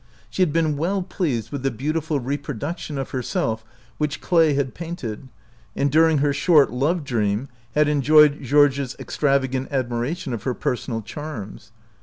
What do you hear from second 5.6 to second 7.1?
and during her short love